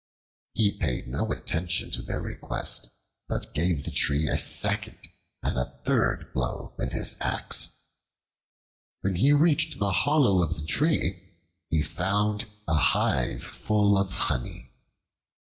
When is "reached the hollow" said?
9.31-10.41